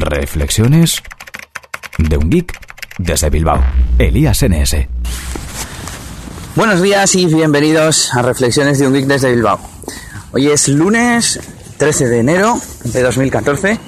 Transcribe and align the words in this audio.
Reflexiones 0.00 1.02
de 1.98 2.16
un 2.16 2.30
geek 2.30 2.58
desde 2.98 3.30
Bilbao. 3.30 3.64
Elías 3.98 4.42
NS. 4.42 4.76
Buenos 6.54 6.82
días 6.82 7.14
y 7.14 7.26
bienvenidos 7.26 8.14
a 8.14 8.22
Reflexiones 8.22 8.78
de 8.78 8.86
un 8.86 8.94
geek 8.94 9.06
desde 9.06 9.30
Bilbao. 9.30 9.60
Hoy 10.32 10.48
es 10.48 10.68
lunes 10.68 11.40
13 11.78 12.08
de 12.08 12.18
enero 12.20 12.60
de 12.84 13.02
2014. 13.02 13.78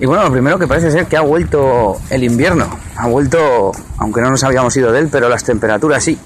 Y 0.00 0.06
bueno, 0.06 0.24
lo 0.24 0.32
primero 0.32 0.58
que 0.58 0.66
parece 0.66 0.90
ser 0.90 1.06
que 1.06 1.16
ha 1.16 1.22
vuelto 1.22 2.00
el 2.10 2.24
invierno. 2.24 2.78
Ha 2.96 3.06
vuelto, 3.06 3.72
aunque 3.98 4.20
no 4.20 4.30
nos 4.30 4.42
habíamos 4.44 4.76
ido 4.76 4.90
de 4.92 5.00
él, 5.00 5.08
pero 5.10 5.28
las 5.28 5.44
temperaturas 5.44 6.02
sí. 6.02 6.18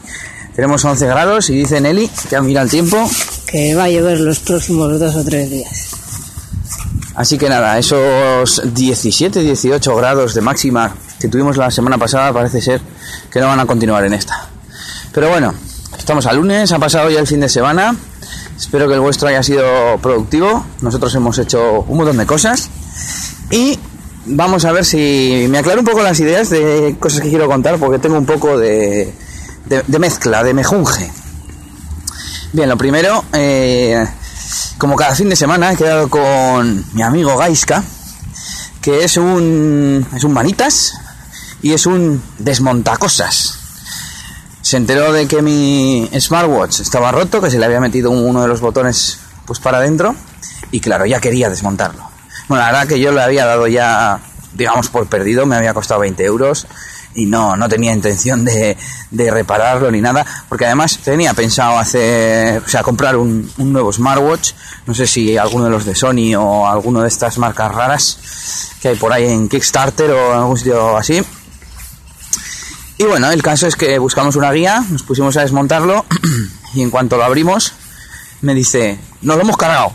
Tenemos 0.54 0.84
11 0.84 1.06
grados 1.06 1.50
y 1.50 1.56
dice 1.56 1.80
Nelly, 1.80 2.10
que 2.28 2.36
ha 2.36 2.42
mirado 2.42 2.64
el 2.64 2.70
tiempo. 2.70 3.08
Que 3.46 3.74
va 3.74 3.84
a 3.84 3.90
llover 3.90 4.20
los 4.20 4.40
próximos 4.40 4.98
dos 4.98 5.14
o 5.14 5.24
tres 5.24 5.50
días. 5.50 5.97
Así 7.18 7.36
que 7.36 7.48
nada, 7.48 7.76
esos 7.76 8.62
17, 8.64 9.40
18 9.40 9.96
grados 9.96 10.34
de 10.34 10.40
máxima 10.40 10.94
que 11.18 11.26
tuvimos 11.26 11.56
la 11.56 11.68
semana 11.68 11.98
pasada 11.98 12.32
parece 12.32 12.60
ser 12.60 12.80
que 13.28 13.40
no 13.40 13.48
van 13.48 13.58
a 13.58 13.66
continuar 13.66 14.04
en 14.04 14.14
esta. 14.14 14.46
Pero 15.12 15.28
bueno, 15.28 15.52
estamos 15.98 16.26
a 16.26 16.32
lunes, 16.32 16.70
ha 16.70 16.78
pasado 16.78 17.10
ya 17.10 17.18
el 17.18 17.26
fin 17.26 17.40
de 17.40 17.48
semana. 17.48 17.96
Espero 18.56 18.86
que 18.86 18.94
el 18.94 19.00
vuestro 19.00 19.26
haya 19.26 19.42
sido 19.42 19.98
productivo. 20.00 20.64
Nosotros 20.80 21.12
hemos 21.16 21.36
hecho 21.38 21.84
un 21.88 21.96
montón 21.96 22.18
de 22.18 22.24
cosas. 22.24 22.70
Y 23.50 23.76
vamos 24.26 24.64
a 24.64 24.70
ver 24.70 24.84
si 24.84 25.48
me 25.50 25.58
aclaro 25.58 25.80
un 25.80 25.86
poco 25.86 26.04
las 26.04 26.20
ideas 26.20 26.50
de 26.50 26.94
cosas 27.00 27.20
que 27.20 27.30
quiero 27.30 27.48
contar 27.48 27.80
porque 27.80 27.98
tengo 27.98 28.16
un 28.16 28.26
poco 28.26 28.56
de, 28.56 29.12
de, 29.66 29.98
mezcla, 29.98 30.44
de 30.44 30.54
mejunje. 30.54 31.10
Bien, 32.52 32.68
lo 32.68 32.76
primero, 32.76 33.24
eh, 33.32 34.06
como 34.78 34.94
cada 34.94 35.14
fin 35.14 35.28
de 35.28 35.36
semana 35.36 35.72
he 35.72 35.76
quedado 35.76 36.08
con 36.08 36.84
mi 36.94 37.02
amigo 37.02 37.36
Gaiska, 37.36 37.82
que 38.80 39.04
es 39.04 39.16
un, 39.16 40.06
es 40.14 40.24
un 40.24 40.32
manitas 40.32 40.94
y 41.60 41.72
es 41.72 41.84
un 41.86 42.22
desmontacosas. 42.38 43.58
Se 44.62 44.76
enteró 44.76 45.12
de 45.12 45.26
que 45.26 45.42
mi 45.42 46.08
smartwatch 46.18 46.80
estaba 46.80 47.10
roto, 47.10 47.40
que 47.40 47.50
se 47.50 47.58
le 47.58 47.66
había 47.66 47.80
metido 47.80 48.10
uno 48.10 48.42
de 48.42 48.48
los 48.48 48.60
botones 48.60 49.18
pues 49.46 49.58
para 49.58 49.78
adentro 49.78 50.14
y 50.70 50.80
claro, 50.80 51.06
ya 51.06 51.20
quería 51.20 51.50
desmontarlo. 51.50 52.08
Bueno, 52.48 52.62
la 52.62 52.70
verdad 52.70 52.88
que 52.88 53.00
yo 53.00 53.12
le 53.12 53.22
había 53.22 53.46
dado 53.46 53.66
ya, 53.66 54.20
digamos, 54.54 54.88
por 54.88 55.08
perdido, 55.08 55.44
me 55.44 55.56
había 55.56 55.74
costado 55.74 56.00
20 56.00 56.24
euros 56.24 56.66
y 57.18 57.26
no, 57.26 57.56
no 57.56 57.68
tenía 57.68 57.92
intención 57.92 58.44
de, 58.44 58.76
de, 59.10 59.30
repararlo 59.30 59.90
ni 59.90 60.00
nada, 60.00 60.24
porque 60.48 60.66
además 60.66 60.98
tenía 61.02 61.34
pensado 61.34 61.76
hacer, 61.76 62.62
o 62.64 62.68
sea, 62.68 62.84
comprar 62.84 63.16
un, 63.16 63.50
un, 63.58 63.72
nuevo 63.72 63.92
smartwatch, 63.92 64.52
no 64.86 64.94
sé 64.94 65.06
si 65.06 65.36
alguno 65.36 65.64
de 65.64 65.70
los 65.70 65.84
de 65.84 65.96
Sony 65.96 66.36
o 66.38 66.68
alguno 66.68 67.02
de 67.02 67.08
estas 67.08 67.36
marcas 67.38 67.74
raras 67.74 68.18
que 68.80 68.88
hay 68.88 68.96
por 68.96 69.12
ahí 69.12 69.26
en 69.26 69.48
Kickstarter 69.48 70.10
o 70.12 70.32
en 70.32 70.38
algún 70.38 70.56
sitio 70.56 70.96
así. 70.96 71.20
Y 72.98 73.04
bueno, 73.04 73.30
el 73.30 73.42
caso 73.42 73.66
es 73.66 73.74
que 73.74 73.98
buscamos 73.98 74.36
una 74.36 74.52
guía, 74.52 74.84
nos 74.88 75.02
pusimos 75.02 75.36
a 75.36 75.40
desmontarlo 75.40 76.04
y 76.74 76.82
en 76.82 76.90
cuanto 76.90 77.16
lo 77.16 77.24
abrimos 77.24 77.72
me 78.40 78.54
dice, 78.54 79.00
no 79.22 79.34
lo 79.34 79.42
hemos 79.42 79.56
cargado. 79.56 79.92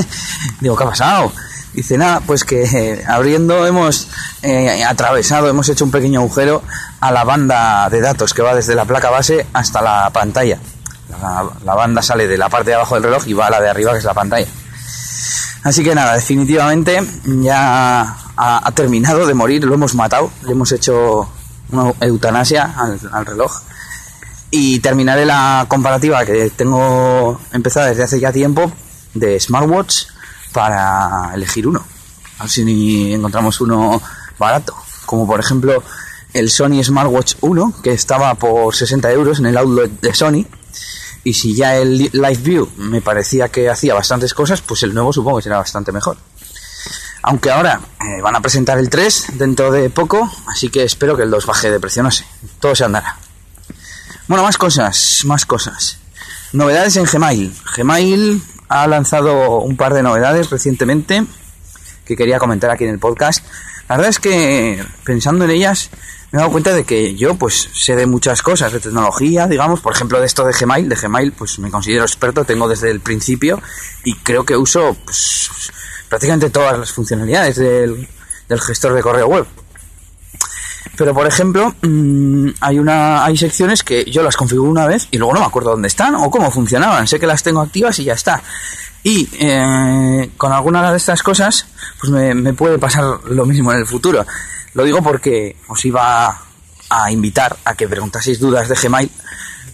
Digo, 0.60 0.76
¿qué 0.76 0.82
ha 0.82 0.88
pasado? 0.88 1.32
Dice, 1.76 1.98
nada, 1.98 2.20
pues 2.20 2.44
que 2.44 2.62
eh, 2.64 3.04
abriendo 3.06 3.66
hemos 3.66 4.08
eh, 4.42 4.82
atravesado, 4.82 5.46
hemos 5.50 5.68
hecho 5.68 5.84
un 5.84 5.90
pequeño 5.90 6.20
agujero 6.20 6.62
a 7.00 7.12
la 7.12 7.22
banda 7.22 7.90
de 7.90 8.00
datos 8.00 8.32
que 8.32 8.40
va 8.40 8.54
desde 8.54 8.74
la 8.74 8.86
placa 8.86 9.10
base 9.10 9.46
hasta 9.52 9.82
la 9.82 10.08
pantalla. 10.08 10.58
La, 11.66 11.74
banda 11.74 12.00
sale 12.00 12.26
de 12.26 12.38
la 12.38 12.48
parte 12.48 12.70
de 12.70 12.76
abajo 12.76 12.94
del 12.94 13.04
reloj 13.04 13.26
y 13.26 13.34
va 13.34 13.48
a 13.48 13.50
la 13.50 13.60
de 13.60 13.68
arriba, 13.68 13.92
que 13.92 13.98
es 13.98 14.04
la 14.04 14.14
pantalla. 14.14 14.46
Así 15.64 15.84
que 15.84 15.94
nada, 15.94 16.14
definitivamente 16.14 16.98
ya 17.42 18.16
ha, 18.38 18.72
terminado 18.72 19.26
de 19.26 19.34
morir, 19.34 19.62
lo 19.64 19.74
hemos 19.74 19.94
matado, 19.94 20.30
le 20.46 20.52
hemos 20.52 20.72
hecho 20.72 21.28
una 21.72 21.92
eutanasia 22.00 22.74
al, 22.74 22.98
al 23.12 23.26
reloj. 23.26 23.52
Y 24.50 24.80
terminaré 24.80 25.26
la 25.26 25.66
comparativa 25.68 26.24
que 26.24 26.48
tengo 26.56 27.38
empezada 27.52 27.88
desde 27.88 28.04
hace 28.04 28.18
ya 28.18 28.32
tiempo 28.32 28.72
de 29.12 29.38
smartwatch 29.38 30.15
para 30.56 31.34
elegir 31.34 31.66
uno. 31.66 31.84
A 32.38 32.44
ver 32.44 32.50
si 32.50 33.12
encontramos 33.12 33.60
uno 33.60 34.00
barato. 34.38 34.74
Como 35.04 35.26
por 35.26 35.38
ejemplo 35.38 35.82
el 36.32 36.50
Sony 36.50 36.82
Smartwatch 36.82 37.34
1, 37.42 37.74
que 37.82 37.92
estaba 37.92 38.34
por 38.36 38.74
60 38.74 39.12
euros 39.12 39.38
en 39.38 39.46
el 39.46 39.58
outlet 39.58 40.00
de 40.00 40.14
Sony. 40.14 40.46
Y 41.24 41.34
si 41.34 41.54
ya 41.54 41.76
el 41.76 41.98
Live 42.10 42.38
View 42.38 42.70
me 42.78 43.02
parecía 43.02 43.50
que 43.50 43.68
hacía 43.68 43.92
bastantes 43.92 44.32
cosas, 44.32 44.62
pues 44.62 44.82
el 44.82 44.94
nuevo 44.94 45.12
supongo 45.12 45.36
que 45.36 45.42
será 45.42 45.58
bastante 45.58 45.92
mejor. 45.92 46.16
Aunque 47.24 47.50
ahora 47.50 47.78
eh, 48.00 48.22
van 48.22 48.36
a 48.36 48.40
presentar 48.40 48.78
el 48.78 48.88
3 48.88 49.32
dentro 49.34 49.70
de 49.70 49.90
poco, 49.90 50.32
así 50.46 50.70
que 50.70 50.84
espero 50.84 51.18
que 51.18 51.24
el 51.24 51.30
2 51.30 51.44
baje 51.44 51.70
de 51.70 51.78
precio, 51.78 52.02
no 52.02 52.10
sé. 52.10 52.24
Todo 52.60 52.74
se 52.74 52.84
andará. 52.84 53.18
Bueno, 54.26 54.42
más 54.42 54.56
cosas, 54.56 55.20
más 55.26 55.44
cosas. 55.44 55.98
Novedades 56.52 56.96
en 56.96 57.04
Gmail. 57.04 57.54
Gmail 57.76 58.42
ha 58.68 58.86
lanzado 58.86 59.60
un 59.60 59.76
par 59.76 59.94
de 59.94 60.02
novedades 60.02 60.50
recientemente 60.50 61.24
que 62.04 62.16
quería 62.16 62.38
comentar 62.38 62.70
aquí 62.70 62.84
en 62.84 62.90
el 62.90 62.98
podcast. 62.98 63.44
La 63.88 63.96
verdad 63.96 64.10
es 64.10 64.18
que 64.18 64.84
pensando 65.04 65.44
en 65.44 65.50
ellas 65.50 65.90
me 66.32 66.38
he 66.38 66.40
dado 66.40 66.50
cuenta 66.50 66.74
de 66.74 66.84
que 66.84 67.14
yo 67.14 67.36
pues 67.36 67.68
sé 67.72 67.94
de 67.94 68.06
muchas 68.06 68.42
cosas 68.42 68.72
de 68.72 68.80
tecnología, 68.80 69.46
digamos, 69.46 69.80
por 69.80 69.94
ejemplo 69.94 70.20
de 70.20 70.26
esto 70.26 70.44
de 70.44 70.52
Gmail, 70.52 70.88
de 70.88 70.96
Gmail 70.96 71.32
pues 71.32 71.58
me 71.58 71.70
considero 71.70 72.02
experto, 72.02 72.44
tengo 72.44 72.68
desde 72.68 72.90
el 72.90 73.00
principio 73.00 73.62
y 74.04 74.14
creo 74.16 74.44
que 74.44 74.56
uso 74.56 74.96
pues, 75.04 75.50
prácticamente 76.08 76.50
todas 76.50 76.78
las 76.78 76.92
funcionalidades 76.92 77.56
del, 77.56 78.08
del 78.48 78.60
gestor 78.60 78.94
de 78.94 79.02
correo 79.02 79.26
web. 79.26 79.46
Pero 80.96 81.14
por 81.14 81.26
ejemplo, 81.26 81.74
mmm, 81.82 82.48
hay 82.60 82.78
una 82.78 83.24
hay 83.24 83.36
secciones 83.36 83.82
que 83.82 84.04
yo 84.04 84.22
las 84.22 84.36
configuro 84.36 84.70
una 84.70 84.86
vez 84.86 85.08
y 85.10 85.18
luego 85.18 85.34
no 85.34 85.40
me 85.40 85.46
acuerdo 85.46 85.70
dónde 85.70 85.88
están 85.88 86.14
o 86.14 86.30
cómo 86.30 86.50
funcionaban. 86.50 87.06
Sé 87.06 87.20
que 87.20 87.26
las 87.26 87.42
tengo 87.42 87.60
activas 87.60 87.98
y 87.98 88.04
ya 88.04 88.14
está. 88.14 88.42
Y 89.02 89.28
eh, 89.38 90.30
con 90.36 90.52
alguna 90.52 90.90
de 90.90 90.96
estas 90.96 91.22
cosas, 91.22 91.66
pues 92.00 92.10
me, 92.10 92.34
me, 92.34 92.54
puede 92.54 92.78
pasar 92.78 93.20
lo 93.26 93.46
mismo 93.46 93.72
en 93.72 93.78
el 93.78 93.86
futuro. 93.86 94.26
Lo 94.74 94.84
digo 94.84 95.02
porque 95.02 95.56
os 95.68 95.84
iba 95.84 96.42
a 96.88 97.10
invitar 97.10 97.56
a 97.64 97.74
que 97.74 97.88
preguntaseis 97.88 98.40
dudas 98.40 98.68
de 98.68 98.74
Gmail 98.74 99.10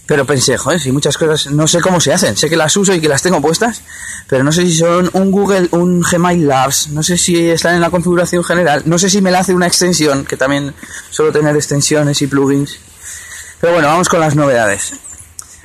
pero 0.05 0.25
pensé, 0.25 0.57
joder, 0.57 0.79
si 0.79 0.91
muchas 0.91 1.17
cosas 1.17 1.51
no 1.51 1.67
sé 1.67 1.79
cómo 1.79 1.99
se 2.01 2.13
hacen, 2.13 2.35
sé 2.35 2.49
que 2.49 2.57
las 2.57 2.75
uso 2.75 2.93
y 2.93 2.99
que 2.99 3.07
las 3.07 3.21
tengo 3.21 3.41
puestas, 3.41 3.81
pero 4.27 4.43
no 4.43 4.51
sé 4.51 4.63
si 4.63 4.73
son 4.73 5.09
un 5.13 5.31
Google, 5.31 5.69
un 5.71 6.01
Gmail 6.01 6.45
Labs, 6.45 6.89
no 6.89 7.03
sé 7.03 7.17
si 7.17 7.49
están 7.49 7.75
en 7.75 7.81
la 7.81 7.89
configuración 7.89 8.43
general, 8.43 8.83
no 8.85 8.97
sé 8.97 9.09
si 9.09 9.21
me 9.21 9.31
la 9.31 9.39
hace 9.39 9.53
una 9.53 9.67
extensión, 9.67 10.25
que 10.25 10.35
también 10.35 10.73
suelo 11.09 11.31
tener 11.31 11.55
extensiones 11.55 12.21
y 12.21 12.27
plugins. 12.27 12.79
Pero 13.61 13.73
bueno, 13.73 13.87
vamos 13.87 14.09
con 14.09 14.19
las 14.19 14.35
novedades. 14.35 14.93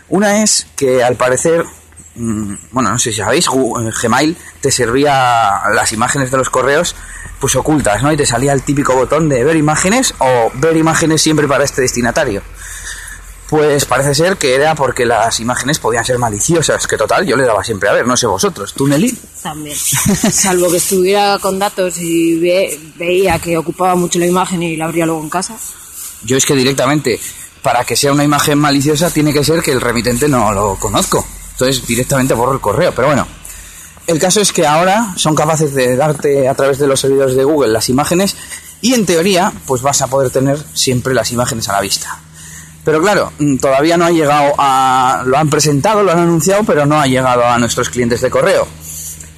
Una 0.08 0.42
es 0.42 0.66
que 0.76 1.02
al 1.02 1.16
parecer, 1.16 1.64
mm, 2.14 2.54
bueno, 2.70 2.90
no 2.90 2.98
sé 2.98 3.10
si 3.10 3.18
sabéis, 3.18 3.46
Gmail 3.48 4.36
te 4.60 4.70
servía 4.70 5.62
las 5.74 5.92
imágenes 5.92 6.30
de 6.30 6.36
los 6.36 6.48
correos 6.48 6.94
pues 7.40 7.56
ocultas, 7.56 8.02
¿no? 8.02 8.12
Y 8.12 8.16
te 8.16 8.26
salía 8.26 8.52
el 8.52 8.62
típico 8.62 8.94
botón 8.94 9.28
de 9.28 9.44
ver 9.44 9.56
imágenes 9.56 10.14
o 10.18 10.50
ver 10.54 10.76
imágenes 10.76 11.22
siempre 11.22 11.46
para 11.46 11.64
este 11.64 11.82
destinatario. 11.82 12.42
Pues 13.48 13.86
parece 13.86 14.14
ser 14.14 14.36
que 14.36 14.54
era 14.54 14.74
porque 14.74 15.06
las 15.06 15.40
imágenes 15.40 15.78
podían 15.78 16.04
ser 16.04 16.18
maliciosas, 16.18 16.86
que 16.86 16.98
total, 16.98 17.26
yo 17.26 17.34
le 17.34 17.44
daba 17.44 17.64
siempre 17.64 17.88
a 17.88 17.94
ver, 17.94 18.06
no 18.06 18.14
sé 18.14 18.26
vosotros, 18.26 18.74
¿tú 18.74 18.86
Nelly? 18.86 19.16
También, 19.42 19.74
salvo 19.76 20.70
que 20.70 20.76
estuviera 20.76 21.38
con 21.38 21.58
datos 21.58 21.96
y 21.98 22.38
veía 22.96 23.38
que 23.38 23.56
ocupaba 23.56 23.94
mucho 23.94 24.18
la 24.18 24.26
imagen 24.26 24.62
y 24.62 24.76
la 24.76 24.84
abría 24.84 25.06
luego 25.06 25.22
en 25.22 25.30
casa. 25.30 25.56
Yo 26.24 26.36
es 26.36 26.44
que 26.44 26.54
directamente, 26.54 27.18
para 27.62 27.84
que 27.84 27.96
sea 27.96 28.12
una 28.12 28.22
imagen 28.22 28.58
maliciosa, 28.58 29.10
tiene 29.10 29.32
que 29.32 29.42
ser 29.42 29.62
que 29.62 29.72
el 29.72 29.80
remitente 29.80 30.28
no 30.28 30.52
lo 30.52 30.76
conozco. 30.76 31.26
Entonces 31.52 31.86
directamente 31.86 32.34
borro 32.34 32.52
el 32.52 32.60
correo, 32.60 32.92
pero 32.94 33.08
bueno. 33.08 33.26
El 34.06 34.18
caso 34.18 34.42
es 34.42 34.52
que 34.52 34.66
ahora 34.66 35.14
son 35.16 35.34
capaces 35.34 35.74
de 35.74 35.96
darte 35.96 36.48
a 36.48 36.54
través 36.54 36.78
de 36.78 36.86
los 36.86 37.00
servidores 37.00 37.34
de 37.34 37.44
Google 37.44 37.72
las 37.72 37.88
imágenes 37.88 38.36
y 38.82 38.92
en 38.92 39.06
teoría 39.06 39.52
pues 39.66 39.80
vas 39.80 40.02
a 40.02 40.06
poder 40.06 40.30
tener 40.30 40.58
siempre 40.74 41.14
las 41.14 41.32
imágenes 41.32 41.68
a 41.68 41.72
la 41.72 41.80
vista. 41.80 42.20
Pero 42.88 43.02
claro, 43.02 43.30
mm, 43.38 43.58
todavía 43.58 43.98
no 43.98 44.06
ha 44.06 44.10
llegado 44.10 44.54
a... 44.56 45.22
Lo 45.26 45.36
han 45.36 45.50
presentado, 45.50 46.02
lo 46.02 46.10
han 46.10 46.20
anunciado, 46.20 46.64
pero 46.64 46.86
no 46.86 46.98
ha 46.98 47.06
llegado 47.06 47.44
a 47.44 47.58
nuestros 47.58 47.90
clientes 47.90 48.22
de 48.22 48.30
correo. 48.30 48.66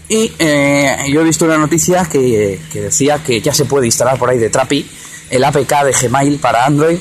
Y 0.08 0.30
eh, 0.38 1.06
yo 1.08 1.20
he 1.20 1.24
visto 1.24 1.46
una 1.46 1.58
noticia 1.58 2.04
que, 2.04 2.60
que, 2.70 2.80
decía 2.80 3.24
que 3.24 3.40
ya 3.40 3.52
se 3.52 3.64
puede 3.64 3.86
instalar 3.86 4.20
por 4.20 4.30
ahí 4.30 4.38
de 4.38 4.50
Trapi 4.50 4.88
el 5.30 5.42
APK 5.42 5.82
de 5.82 5.92
Gmail 6.00 6.38
para 6.38 6.64
Android 6.64 6.96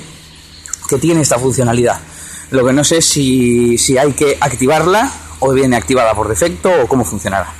que 0.87 0.97
tiene 0.97 1.21
esta 1.21 1.37
funcionalidad. 1.37 1.99
Lo 2.49 2.65
que 2.65 2.73
no 2.73 2.83
sé 2.83 3.03
si, 3.03 3.77
si 3.77 3.99
hay 3.99 4.13
que 4.13 4.35
activarla 4.41 5.07
o 5.41 5.53
viene 5.53 5.75
activada 5.75 6.15
por 6.15 6.27
defecto 6.27 6.71
o 6.81 6.87
cómo 6.87 7.05
funcionará. 7.05 7.53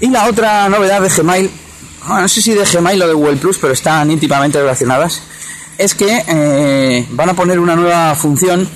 Y 0.00 0.10
la 0.10 0.28
otra 0.28 0.68
novedad 0.68 1.00
de 1.00 1.08
Gmail, 1.08 1.50
no 2.06 2.28
sé 2.28 2.40
si 2.40 2.54
de 2.54 2.64
Gmail 2.64 3.02
o 3.02 3.08
de 3.08 3.14
Google 3.14 3.38
Plus, 3.38 3.58
pero 3.58 3.72
están 3.72 4.12
íntimamente 4.12 4.60
relacionadas, 4.60 5.22
es 5.78 5.94
que 5.94 6.24
eh, 6.28 7.06
van 7.10 7.30
a 7.30 7.34
poner 7.34 7.58
una 7.58 7.76
nueva 7.76 8.14
función. 8.14 8.68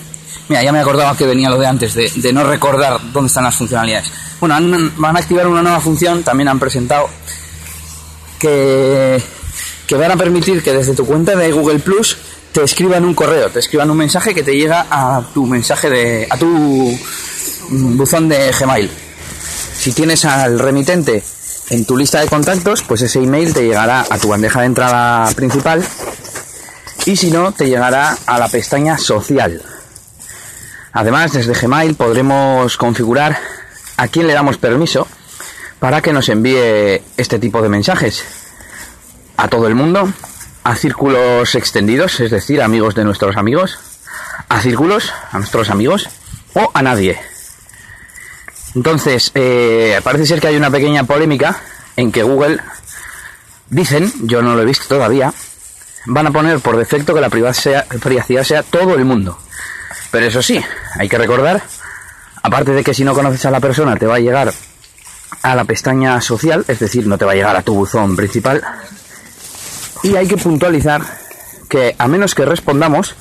Mira, 0.49 0.63
ya 0.63 0.73
me 0.73 0.81
acordaba 0.81 1.17
que 1.17 1.27
venía 1.27 1.49
lo 1.49 1.59
de 1.59 1.67
antes, 1.67 1.95
de, 1.95 2.33
no 2.33 2.45
recordar 2.45 3.01
dónde 3.13 3.29
están 3.29 3.45
las 3.45 3.55
funcionalidades. 3.55 4.11
Bueno, 4.41 4.57
van 4.97 5.17
a 5.17 5.21
activar 5.21 5.47
una 5.47 5.63
nueva 5.63 5.81
función, 5.81 6.23
también 6.23 6.49
han 6.49 6.59
presentado, 6.59 7.09
que 8.39 9.23
que 9.91 9.97
van 9.97 10.13
a 10.13 10.17
permitir 10.17 10.63
que 10.63 10.73
desde 10.73 10.95
tu 10.95 11.05
cuenta 11.05 11.35
de 11.35 11.51
Google 11.51 11.81
Plus 11.81 12.17
te 12.53 12.63
escriban 12.63 13.05
un 13.05 13.13
correo, 13.13 13.51
te 13.51 13.59
escriban 13.59 13.91
un 13.91 13.97
mensaje 13.97 14.33
que 14.33 14.45
te 14.45 14.55
llega 14.55 14.87
a 14.89 15.21
tu 15.35 15.45
mensaje 15.47 15.91
de. 15.91 16.29
a 16.31 16.37
tu 16.37 16.97
buzón 17.71 18.29
de 18.29 18.53
Gmail. 18.53 18.89
Si 19.77 19.93
tienes 19.93 20.25
al 20.25 20.61
remitente 20.61 21.25
en 21.71 21.85
tu 21.87 21.97
lista 21.97 22.21
de 22.21 22.29
contactos, 22.29 22.85
pues 22.85 23.03
ese 23.03 23.19
email 23.19 23.53
te 23.53 23.65
llegará 23.65 24.07
a 24.09 24.17
tu 24.17 24.29
bandeja 24.29 24.61
de 24.61 24.67
entrada 24.67 25.29
principal 25.35 25.85
y 27.11 27.17
si 27.17 27.33
no, 27.33 27.51
te 27.51 27.67
llegará 27.67 28.17
a 28.25 28.39
la 28.39 28.47
pestaña 28.47 28.97
social. 28.97 29.61
Además, 30.93 31.33
desde 31.33 31.55
Gmail 31.55 31.97
podremos 31.97 32.77
configurar 32.77 33.37
a 33.97 34.07
quién 34.07 34.29
le 34.29 34.33
damos 34.33 34.59
permiso 34.59 35.09
para 35.81 36.03
que 36.03 36.13
nos 36.13 36.29
envíe 36.29 37.03
este 37.17 37.41
tipo 37.41 37.63
de 37.63 37.69
mensajes. 37.69 38.23
A 39.37 39.49
todo 39.49 39.67
el 39.67 39.75
mundo, 39.75 40.09
a 40.63 40.77
círculos 40.77 41.53
extendidos, 41.57 42.21
es 42.21 42.31
decir, 42.31 42.63
amigos 42.63 42.95
de 42.95 43.05
nuestros 43.05 43.37
amigos, 43.37 43.81
a 44.49 44.61
círculos, 44.61 45.13
a 45.33 45.39
nuestros 45.39 45.69
amigos, 45.69 46.09
o 46.55 46.71
a 46.73 46.81
nadie. 46.81 47.19
Entonces, 48.77 49.33
eh, 49.35 50.01
parece 50.05 50.27
ser 50.27 50.41
que 50.41 50.47
hay 50.47 50.57
una 50.57 50.71
pequeña 50.71 51.03
polémica 51.03 51.61
en 51.97 52.13
que 52.13 52.23
Google, 52.23 52.61
dicen, 53.69 54.13
yo 54.29 54.43
no 54.43 54.55
lo 54.55 54.63
he 54.63 54.67
visto 54.67 54.85
todavía, 54.87 55.35
van 56.07 56.27
a 56.27 56.31
poner 56.31 56.61
por 56.61 56.77
defecto 56.77 57.15
que 57.15 57.21
la 57.21 57.31
privacidad 57.31 58.45
sea 58.45 58.63
todo 58.63 58.95
el 58.95 59.05
mundo. 59.05 59.39
Pero 60.11 60.27
eso 60.27 60.43
sí, 60.43 60.63
hay 60.99 61.09
que 61.09 61.19
recordar, 61.19 61.63
aparte 62.43 62.73
de 62.73 62.83
que 62.83 62.95
si 62.95 63.05
no 63.05 63.15
conoces 63.15 63.45
a 63.47 63.51
la 63.51 63.61
persona 63.61 63.97
te 63.97 64.07
va 64.07 64.17
a 64.17 64.21
llegar 64.21 64.53
a 65.43 65.55
la 65.55 65.65
pestaña 65.65 66.21
social, 66.21 66.65
es 66.67 66.79
decir, 66.79 67.07
no 67.07 67.17
te 67.17 67.25
va 67.25 67.33
a 67.33 67.37
llegar 67.37 67.57
a 67.57 67.63
tu 67.63 67.75
buzón 67.75 68.17
principal, 68.17 68.63
y 70.03 70.17
hay 70.17 70.27
que 70.27 70.37
puntualizar 70.37 71.03
que 71.69 71.95
a 71.97 72.09
menos 72.09 72.35
que 72.35 72.45
respondamos, 72.45 73.15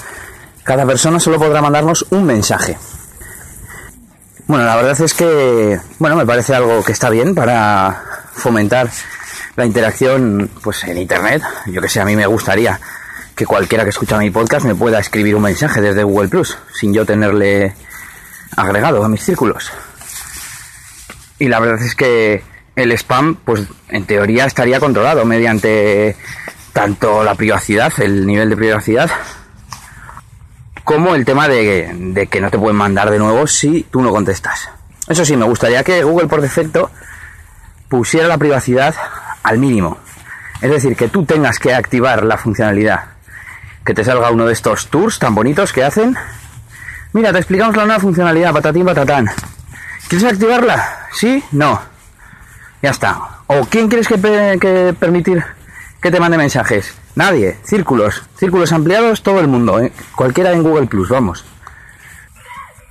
cada 0.63 0.85
persona 0.85 1.19
solo 1.19 1.37
podrá 1.37 1.61
mandarnos 1.61 2.05
un 2.09 2.25
mensaje. 2.25 2.77
Bueno, 4.47 4.65
la 4.65 4.75
verdad 4.75 4.99
es 4.99 5.13
que, 5.13 5.79
bueno, 5.99 6.15
me 6.15 6.25
parece 6.25 6.55
algo 6.55 6.83
que 6.83 6.91
está 6.91 7.11
bien 7.11 7.35
para 7.35 8.03
fomentar 8.33 8.89
la 9.59 9.65
interacción 9.65 10.49
pues 10.63 10.83
en 10.85 10.97
internet. 10.97 11.43
Yo 11.67 11.81
que 11.81 11.89
sé, 11.89 11.99
a 11.99 12.05
mí 12.05 12.15
me 12.15 12.25
gustaría 12.25 12.79
que 13.35 13.45
cualquiera 13.45 13.83
que 13.83 13.91
escucha 13.91 14.17
mi 14.17 14.31
podcast 14.31 14.65
me 14.65 14.75
pueda 14.75 14.99
escribir 14.99 15.35
un 15.35 15.43
mensaje 15.43 15.81
desde 15.81 16.03
Google 16.03 16.29
Plus 16.29 16.57
sin 16.73 16.93
yo 16.93 17.05
tenerle 17.05 17.75
agregado 18.55 19.03
a 19.03 19.09
mis 19.09 19.21
círculos. 19.21 19.71
Y 21.39 21.47
la 21.47 21.59
verdad 21.59 21.81
es 21.85 21.95
que 21.95 22.43
el 22.75 22.91
spam, 22.93 23.35
pues 23.35 23.63
en 23.89 24.05
teoría 24.05 24.45
estaría 24.45 24.79
controlado 24.79 25.25
mediante 25.25 26.15
tanto 26.73 27.23
la 27.23 27.35
privacidad, 27.35 27.91
el 27.99 28.25
nivel 28.25 28.49
de 28.49 28.55
privacidad, 28.55 29.09
como 30.83 31.15
el 31.15 31.25
tema 31.25 31.47
de, 31.47 31.93
de, 31.93 32.27
que 32.27 32.41
no 32.41 32.49
te 32.49 32.57
pueden 32.57 32.77
mandar 32.77 33.09
de 33.09 33.19
nuevo 33.19 33.45
si 33.45 33.83
tú 33.83 34.01
no 34.01 34.11
contestas. 34.11 34.69
Eso 35.07 35.25
sí, 35.25 35.35
me 35.35 35.45
gustaría 35.45 35.83
que 35.83 36.03
Google 36.03 36.27
por 36.27 36.41
defecto 36.41 36.91
pusiera 37.89 38.27
la 38.27 38.37
privacidad 38.37 38.95
al 39.43 39.57
mínimo. 39.57 39.97
Es 40.61 40.69
decir, 40.69 40.95
que 40.95 41.07
tú 41.07 41.25
tengas 41.25 41.59
que 41.59 41.73
activar 41.73 42.23
la 42.23 42.37
funcionalidad. 42.37 43.05
Que 43.85 43.93
te 43.93 44.03
salga 44.03 44.31
uno 44.31 44.45
de 44.45 44.53
estos 44.53 44.87
tours 44.87 45.19
tan 45.19 45.33
bonitos 45.33 45.71
que 45.71 45.83
hacen. 45.83 46.15
Mira, 47.13 47.31
te 47.31 47.39
explicamos 47.39 47.75
la 47.75 47.85
nueva 47.85 47.99
funcionalidad, 47.99 48.53
patatín, 48.53 48.85
patatán. 48.85 49.29
¿Quieres 50.07 50.33
activarla? 50.33 51.07
¿Sí? 51.13 51.43
No. 51.51 51.79
Ya 52.81 52.91
está. 52.91 53.19
¿O 53.47 53.65
quién 53.65 53.87
quieres 53.87 54.07
que, 54.07 54.95
permitir 54.99 55.43
que 56.01 56.11
te 56.11 56.19
mande 56.19 56.37
mensajes? 56.37 56.93
Nadie. 57.15 57.57
Círculos. 57.63 58.23
Círculos 58.37 58.71
ampliados, 58.71 59.23
todo 59.23 59.39
el 59.39 59.47
mundo. 59.47 59.79
¿eh? 59.79 59.91
Cualquiera 60.15 60.51
en 60.51 60.63
Google 60.63 60.87
Plus, 60.87 61.09
vamos. 61.09 61.45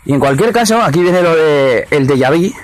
Y 0.04 0.14
en 0.14 0.20
cualquier 0.20 0.52
caso, 0.52 0.82
aquí 0.82 1.02
viene 1.02 1.22
lo 1.22 1.34
de 1.36 1.86
el 1.90 2.06
de 2.06 2.18
Yavi, 2.18 2.54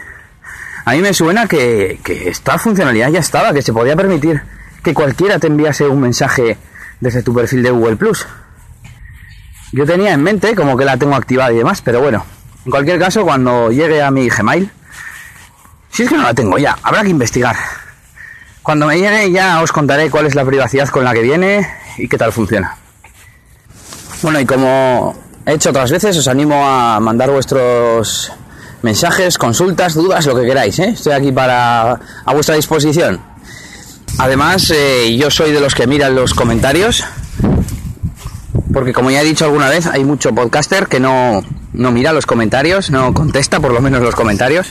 a 0.84 0.92
mí 0.92 0.98
me 1.00 1.14
suena 1.14 1.46
que, 1.46 1.98
esta 2.26 2.58
funcionalidad 2.58 3.10
ya 3.10 3.20
estaba, 3.20 3.52
que 3.52 3.62
se 3.62 3.72
podía 3.72 3.96
permitir 3.96 4.42
que 4.82 4.92
cualquiera 4.92 5.38
te 5.38 5.46
enviase 5.46 5.86
un 5.86 6.00
mensaje 6.00 6.58
desde 7.00 7.22
tu 7.22 7.34
perfil 7.34 7.62
de 7.62 7.70
Google 7.70 7.96
Plus. 7.96 8.26
Yo 9.72 9.86
tenía 9.86 10.12
en 10.12 10.22
mente 10.22 10.54
como 10.54 10.76
que 10.76 10.84
la 10.84 10.96
tengo 10.96 11.14
activada 11.14 11.52
y 11.52 11.56
demás, 11.56 11.80
pero 11.80 12.00
bueno, 12.00 12.24
en 12.64 12.70
cualquier 12.70 12.98
caso, 12.98 13.24
cuando 13.24 13.70
llegue 13.70 14.02
a 14.02 14.10
mi 14.10 14.28
Gmail, 14.28 14.70
si 15.90 16.02
es 16.02 16.08
que 16.08 16.16
no 16.16 16.22
la 16.22 16.34
tengo 16.34 16.58
ya, 16.58 16.76
habrá 16.82 17.02
que 17.02 17.08
investigar. 17.08 17.56
Cuando 18.62 18.86
me 18.86 18.98
llegue 18.98 19.30
ya 19.30 19.62
os 19.62 19.72
contaré 19.72 20.10
cuál 20.10 20.26
es 20.26 20.34
la 20.34 20.44
privacidad 20.44 20.88
con 20.88 21.04
la 21.04 21.12
que 21.12 21.22
viene 21.22 21.68
y 21.96 22.08
qué 22.08 22.18
tal 22.18 22.32
funciona. 22.32 22.76
Bueno, 24.22 24.40
y 24.40 24.46
como 24.46 25.14
he 25.46 25.52
hecho 25.52 25.70
otras 25.70 25.90
veces, 25.90 26.16
os 26.16 26.28
animo 26.28 26.66
a 26.66 26.98
mandar 27.00 27.30
vuestros 27.30 28.32
mensajes, 28.84 29.38
consultas, 29.38 29.94
dudas, 29.94 30.26
lo 30.26 30.36
que 30.36 30.44
queráis. 30.44 30.78
¿eh? 30.78 30.90
Estoy 30.90 31.14
aquí 31.14 31.32
para 31.32 31.98
a 32.24 32.34
vuestra 32.34 32.54
disposición. 32.54 33.18
Además, 34.18 34.70
eh, 34.70 35.16
yo 35.16 35.30
soy 35.30 35.52
de 35.52 35.60
los 35.60 35.74
que 35.74 35.86
miran 35.86 36.14
los 36.14 36.34
comentarios, 36.34 37.02
porque 38.72 38.92
como 38.92 39.10
ya 39.10 39.22
he 39.22 39.24
dicho 39.24 39.46
alguna 39.46 39.70
vez, 39.70 39.86
hay 39.86 40.04
mucho 40.04 40.34
podcaster 40.34 40.86
que 40.86 41.00
no, 41.00 41.42
no 41.72 41.92
mira 41.92 42.12
los 42.12 42.26
comentarios, 42.26 42.90
no 42.90 43.14
contesta 43.14 43.58
por 43.58 43.72
lo 43.72 43.80
menos 43.80 44.02
los 44.02 44.14
comentarios. 44.14 44.68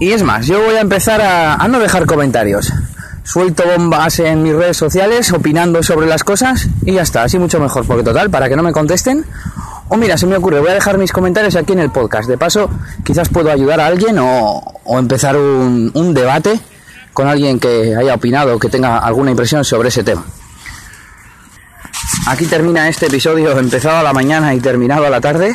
Y 0.00 0.12
es 0.12 0.22
más, 0.22 0.46
yo 0.46 0.60
voy 0.60 0.76
a 0.76 0.80
empezar 0.80 1.20
a, 1.20 1.54
a 1.54 1.68
no 1.68 1.78
dejar 1.80 2.06
comentarios. 2.06 2.72
Suelto 3.24 3.62
bombas 3.76 4.18
en 4.20 4.42
mis 4.42 4.54
redes 4.54 4.78
sociales 4.78 5.30
opinando 5.32 5.82
sobre 5.82 6.06
las 6.06 6.24
cosas 6.24 6.66
y 6.84 6.94
ya 6.94 7.02
está, 7.02 7.24
así 7.24 7.38
mucho 7.38 7.60
mejor, 7.60 7.86
porque 7.86 8.02
total, 8.02 8.30
para 8.30 8.48
que 8.48 8.56
no 8.56 8.62
me 8.62 8.72
contesten, 8.72 9.26
o 9.92 9.96
mira, 9.98 10.16
se 10.16 10.26
me 10.26 10.36
ocurre, 10.36 10.58
voy 10.58 10.70
a 10.70 10.74
dejar 10.74 10.96
mis 10.96 11.12
comentarios 11.12 11.54
aquí 11.54 11.74
en 11.74 11.80
el 11.80 11.90
podcast. 11.90 12.26
De 12.26 12.38
paso, 12.38 12.70
quizás 13.04 13.28
puedo 13.28 13.50
ayudar 13.52 13.78
a 13.78 13.86
alguien 13.86 14.16
o, 14.18 14.80
empezar 14.86 15.36
un, 15.36 15.90
un, 15.92 16.14
debate 16.14 16.58
con 17.12 17.28
alguien 17.28 17.60
que 17.60 17.94
haya 17.94 18.14
opinado 18.14 18.56
o 18.56 18.58
que 18.58 18.70
tenga 18.70 18.96
alguna 19.00 19.32
impresión 19.32 19.66
sobre 19.66 19.90
ese 19.90 20.02
tema. 20.02 20.24
Aquí 22.26 22.46
termina 22.46 22.88
este 22.88 23.04
episodio 23.04 23.58
empezado 23.58 23.98
a 23.98 24.02
la 24.02 24.14
mañana 24.14 24.54
y 24.54 24.60
terminado 24.60 25.06
a 25.06 25.10
la 25.10 25.20
tarde. 25.20 25.54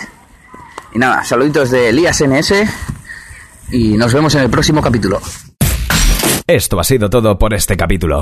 Y 0.94 1.00
nada, 1.00 1.24
saluditos 1.24 1.72
de 1.72 1.90
Elías 1.90 2.24
NS 2.24 2.54
y 3.72 3.98
nos 3.98 4.14
vemos 4.14 4.36
en 4.36 4.42
el 4.42 4.52
próximo 4.52 4.84
capítulo. 4.84 5.20
Esto 6.46 6.80
ha 6.80 6.84
sido 6.84 7.10
todo 7.10 7.40
por 7.40 7.56
este 7.56 7.76
capítulo. 7.76 8.22